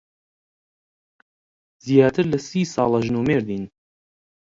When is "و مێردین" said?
3.17-3.63